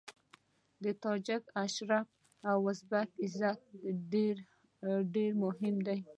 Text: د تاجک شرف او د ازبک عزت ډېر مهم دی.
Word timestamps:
د 0.83 0.85
تاجک 1.03 1.43
شرف 1.75 2.07
او 2.49 2.59
د 2.63 2.67
ازبک 2.71 3.09
عزت 3.25 3.59
ډېر 5.13 5.31
مهم 5.43 5.75
دی. 5.87 5.99